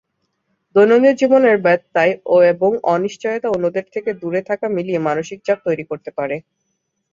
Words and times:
দৈনন্দিন 0.75 1.13
জীবনের 1.21 1.57
ব্যত্যয় 1.65 2.13
এবং 2.53 2.71
অনিশ্চয়তা 2.91 3.47
অন্যদের 3.49 3.85
থেকে 3.93 4.09
দূরে 4.21 4.41
থাকা 4.49 4.65
মিলিয়ে 4.75 5.05
মানসিক 5.07 5.39
চাপ 5.43 5.59
তৈরি 5.67 5.83
করতে 5.89 6.09
পারে। 6.17 6.35